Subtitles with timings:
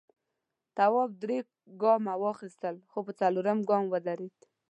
[0.77, 1.39] تواب درې
[1.81, 4.37] گامه واخیستل خو په څلورم گام ودرېد.